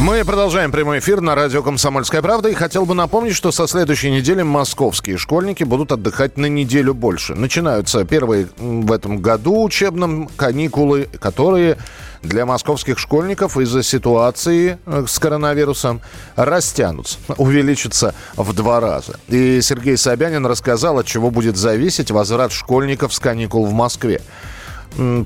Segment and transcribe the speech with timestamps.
[0.00, 2.48] Мы продолжаем прямой эфир на радио «Комсомольская правда».
[2.48, 7.34] И хотел бы напомнить, что со следующей недели московские школьники будут отдыхать на неделю больше.
[7.34, 11.76] Начинаются первые в этом году учебном каникулы, которые
[12.22, 16.00] для московских школьников из-за ситуации э, с коронавирусом
[16.34, 19.20] растянутся, увеличатся в два раза.
[19.28, 24.22] И Сергей Собянин рассказал, от чего будет зависеть возврат школьников с каникул в Москве.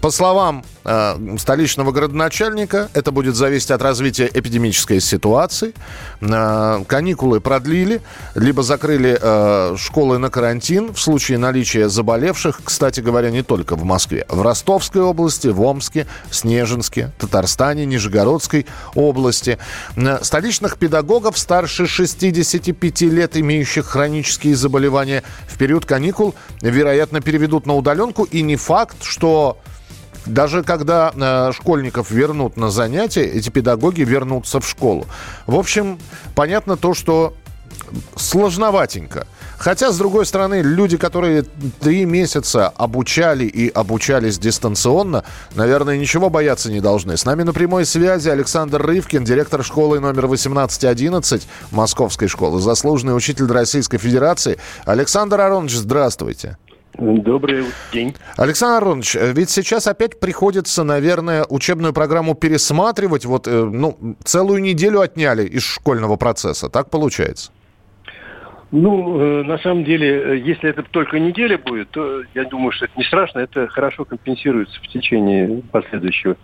[0.00, 5.72] По словам э, столичного городоначальника, это будет зависеть от развития эпидемической ситуации.
[6.20, 8.02] Э, каникулы продлили,
[8.34, 13.84] либо закрыли э, школы на карантин в случае наличия заболевших, кстати говоря, не только в
[13.84, 14.26] Москве.
[14.28, 19.58] В Ростовской области, в Омске, Снежинске, Татарстане, Нижегородской области.
[20.22, 28.24] Столичных педагогов старше 65 лет, имеющих хронические заболевания, в период каникул, вероятно, переведут на удаленку.
[28.24, 29.53] И не факт, что
[30.26, 35.06] даже когда э, школьников вернут на занятия, эти педагоги вернутся в школу.
[35.46, 35.98] В общем,
[36.34, 37.34] понятно то, что
[38.16, 39.26] сложноватенько.
[39.56, 41.44] Хотя, с другой стороны, люди, которые
[41.80, 47.16] три месяца обучали и обучались дистанционно, наверное, ничего бояться не должны.
[47.16, 53.46] С нами на прямой связи Александр Рывкин, директор школы номер 1811 Московской школы, заслуженный учитель
[53.46, 54.58] Российской Федерации.
[54.84, 56.58] Александр Аронович, здравствуйте.
[56.96, 58.14] Добрый день.
[58.36, 63.24] Александр Аронович, ведь сейчас опять приходится, наверное, учебную программу пересматривать.
[63.24, 66.68] Вот, э, ну, целую неделю отняли из школьного процесса.
[66.68, 67.50] Так получается?
[68.70, 72.86] Ну, э, на самом деле, э, если это только неделя будет, то я думаю, что
[72.86, 76.36] это не страшно, это хорошо компенсируется в течение последующего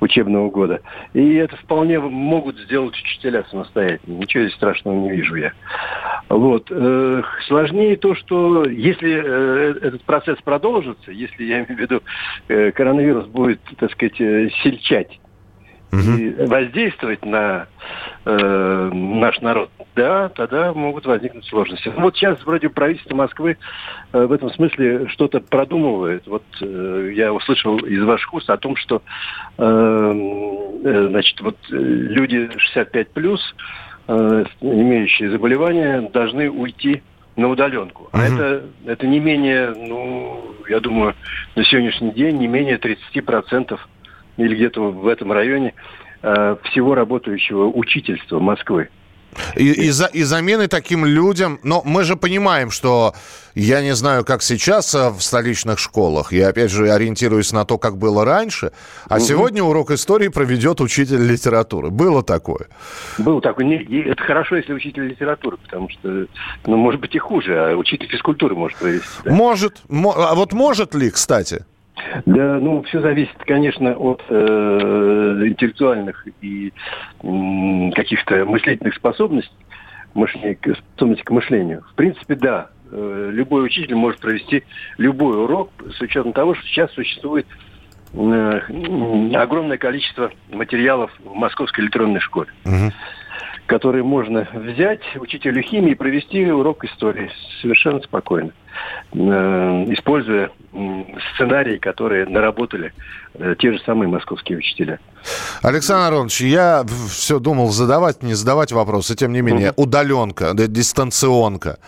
[0.00, 0.80] учебного года.
[1.14, 4.18] И это вполне могут сделать учителя самостоятельно.
[4.18, 5.52] Ничего здесь страшного не вижу я.
[6.28, 6.68] Вот.
[6.70, 9.12] Э, сложнее то, что если
[9.78, 12.02] этот процесс продолжится, если, я имею в виду,
[12.74, 15.18] коронавирус будет, так сказать, сельчать
[15.92, 16.00] угу.
[16.00, 17.66] и воздействовать на
[18.24, 21.92] э, наш народ, да, тогда могут возникнуть сложности.
[21.94, 23.58] Ну, вот сейчас вроде правительство Москвы
[24.12, 26.26] э, в этом смысле что-то продумывает.
[26.26, 29.02] Вот э, я услышал из ваших уст о том, что
[29.58, 29.62] э,
[30.84, 33.54] э значит, вот э, люди 65 плюс,
[34.08, 37.02] э, имеющие заболевания, должны уйти
[37.36, 38.08] на удаленку.
[38.12, 41.14] А uh это, это не менее, ну, я думаю,
[41.54, 43.78] на сегодняшний день не менее 30%
[44.36, 45.74] или где-то в этом районе
[46.22, 48.88] э, всего работающего учительства Москвы.
[49.56, 53.14] И, и, за, и замены таким людям, но мы же понимаем, что
[53.54, 57.78] я не знаю, как сейчас э, в столичных школах, я опять же ориентируюсь на то,
[57.78, 58.72] как было раньше,
[59.08, 59.22] а угу.
[59.22, 61.90] сегодня урок истории проведет учитель литературы.
[61.90, 62.66] Было такое?
[63.18, 63.64] Было такое.
[63.64, 66.26] Не, это хорошо, если учитель литературы, потому что,
[66.66, 69.08] ну, может быть и хуже, а учитель физкультуры может провести.
[69.24, 69.32] Да?
[69.32, 69.82] Может.
[69.88, 71.64] А вот может ли, кстати?
[72.26, 76.72] Да, ну, все зависит, конечно, от э, интеллектуальных и
[77.22, 79.54] э, каких-то мыслительных способностей,
[80.14, 80.58] мышления,
[80.92, 81.82] способности к мышлению.
[81.90, 84.64] В принципе, да, э, любой учитель может провести
[84.98, 87.46] любой урок с учетом того, что сейчас существует
[88.14, 88.60] э,
[89.34, 92.50] огромное количество материалов в московской электронной школе.
[92.64, 92.92] Угу
[93.72, 97.30] которые можно взять учителю химии и провести урок истории
[97.62, 98.50] совершенно спокойно,
[99.14, 99.16] э,
[99.94, 100.50] используя
[101.32, 102.92] сценарии, которые наработали
[103.32, 104.98] э, те же самые московские учителя.
[105.62, 109.84] Александр Аронович, я все думал задавать, не задавать вопросы, тем не менее, угу.
[109.84, 111.78] удаленка, дистанционка,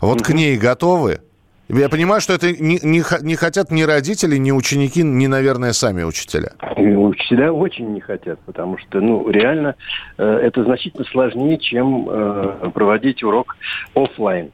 [0.00, 0.24] вот угу.
[0.24, 1.20] к ней готовы?
[1.68, 6.52] Я понимаю, что это не, не, хотят ни родители, ни ученики, ни, наверное, сами учителя.
[6.76, 9.74] Учителя очень не хотят, потому что, ну, реально
[10.18, 13.56] э, это значительно сложнее, чем э, проводить урок
[13.94, 14.50] офлайн,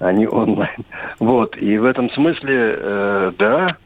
[0.00, 0.84] а не онлайн.
[1.20, 3.76] Вот, и в этом смысле, э, да,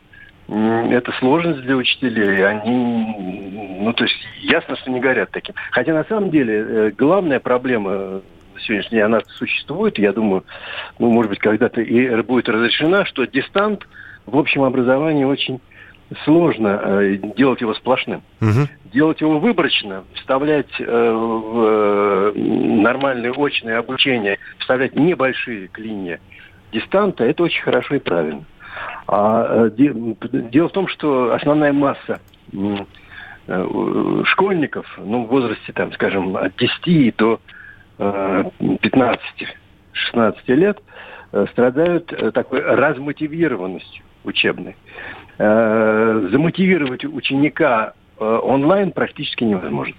[0.49, 2.45] это сложность для учителей.
[2.47, 5.55] Они, ну, то есть ясно, что не горят таким.
[5.71, 8.23] Хотя на самом деле э, главная проблема
[8.61, 10.45] сегодняшний день она существует, я думаю,
[10.99, 13.87] ну, может быть, когда-то и будет разрешена, что дистант
[14.27, 15.61] в общем образовании очень
[16.25, 18.23] сложно э, делать его сплошным.
[18.41, 18.69] Угу.
[18.93, 26.21] Делать его выборочно, вставлять э, в э, нормальное очное обучение, вставлять небольшие клинья
[26.73, 28.45] дистанта, это очень хорошо и правильно.
[29.07, 29.93] А, э, де,
[30.51, 32.21] дело в том, что основная масса
[32.53, 37.41] э, школьников, ну, в возрасте, там, скажем, от 10 до
[38.59, 39.19] 15-16
[40.49, 40.81] лет
[41.33, 44.05] э, страдают э, такой размотивированностью.
[44.25, 44.77] учебный.
[45.39, 49.95] Э, замотивировать ученика онлайн практически невозможно.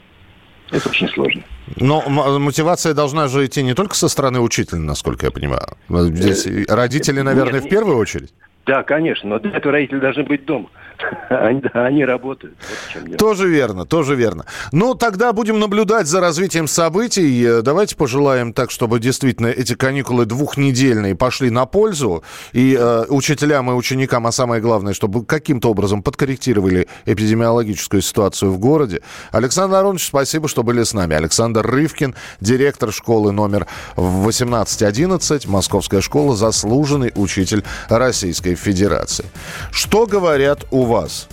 [0.72, 1.44] Это очень сложно.
[1.76, 5.76] Но мотивация должна же идти не только со стороны учителя, насколько я понимаю.
[5.90, 8.34] Здесь родители, наверное, нет, в первую очередь.
[8.66, 10.70] Да, конечно, но для этого родители должны быть дома.
[11.30, 12.56] Они, они работают.
[12.96, 14.46] Вот тоже верно, тоже верно.
[14.72, 17.44] Ну, тогда будем наблюдать за развитием событий.
[17.44, 22.24] Э, давайте пожелаем так, чтобы действительно эти каникулы двухнедельные пошли на пользу.
[22.54, 28.60] И э, учителям и ученикам, а самое главное, чтобы каким-то образом подкорректировали эпидемиологическую ситуацию в
[28.60, 29.02] городе.
[29.32, 31.16] Александр Аронович, спасибо, что были с нами.
[31.16, 39.26] Александр Рывкин, директор школы номер 1811, Московская школа, заслуженный учитель Российской Федерации.
[39.72, 41.28] Что говорят у вас?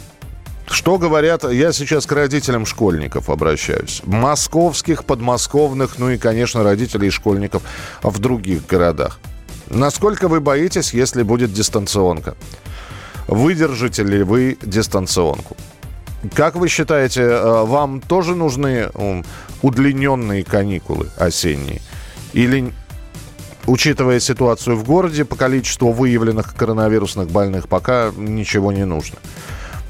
[0.66, 4.02] Что говорят, я сейчас к родителям школьников обращаюсь.
[4.04, 7.62] Московских, подмосковных, ну и, конечно, родителей школьников
[8.02, 9.18] в других городах.
[9.68, 12.36] Насколько вы боитесь, если будет дистанционка?
[13.26, 15.56] Выдержите ли вы дистанционку?
[16.34, 18.90] Как вы считаете, э, вам тоже нужны
[19.62, 21.80] удлиненные каникулы осенние?
[22.32, 22.72] Или,
[23.66, 29.18] учитывая ситуацию в городе, по количеству выявленных коронавирусных больных, пока ничего не нужно?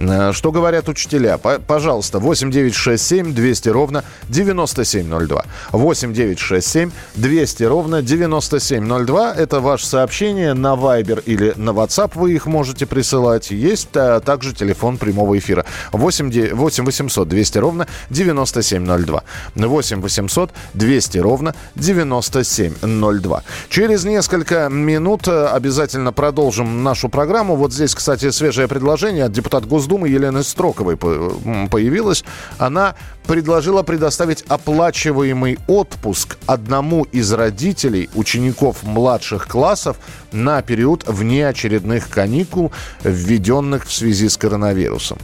[0.00, 1.38] Э, что говорят учителя?
[1.38, 5.44] Пожалуйста, 8967 200 ровно 9702.
[5.72, 9.34] 8967 200 ровно 9702.
[9.34, 12.12] Это ваше сообщение на Viber или на WhatsApp.
[12.14, 13.50] Вы их можете присылать.
[13.50, 15.66] Есть а, также телефон прямого эфира.
[15.92, 19.22] 8, 8 800 200 ровно 9702.
[19.54, 23.42] 8 800 200 ровно 9702.
[23.68, 27.56] Через несколько минут э, обязательно продолжим нашу программу.
[27.56, 32.24] Вот здесь, кстати, свежее предложение от депутата Госдумы Госдумы Елены Строковой появилась.
[32.58, 32.94] Она
[33.26, 39.96] предложила предоставить оплачиваемый отпуск одному из родителей учеников младших классов
[40.30, 42.70] на период внеочередных каникул,
[43.02, 45.18] введенных в связи с коронавирусом.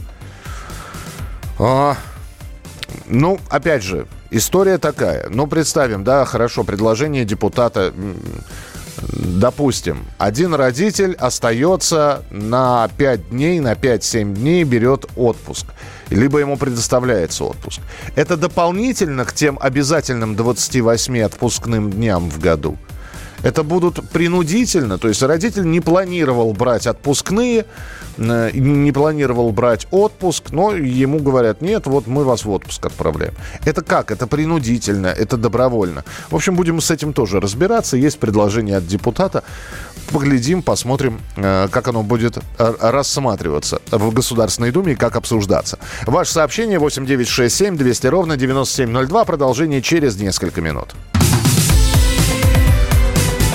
[1.59, 1.95] А,
[3.05, 5.29] ну, опять же, история такая.
[5.29, 7.93] Ну, представим, да, хорошо, предложение депутата
[9.01, 15.65] допустим, один родитель остается на 5 дней, на 5-7 дней берет отпуск.
[16.09, 17.81] Либо ему предоставляется отпуск.
[18.15, 22.77] Это дополнительно к тем обязательным 28 отпускным дням в году.
[23.43, 27.65] Это будут принудительно, то есть родитель не планировал брать отпускные,
[28.17, 33.33] Э, не планировал брать отпуск, но ему говорят, нет, вот мы вас в отпуск отправляем.
[33.65, 34.11] Это как?
[34.11, 36.03] Это принудительно, это добровольно.
[36.29, 37.97] В общем, будем с этим тоже разбираться.
[37.97, 39.43] Есть предложение от депутата.
[40.11, 45.77] Поглядим, посмотрим, э, как оно будет э, рассматриваться в Государственной Думе и как обсуждаться.
[46.05, 49.25] Ваше сообщение 8967 200 ровно 9702.
[49.25, 50.95] Продолжение через несколько минут.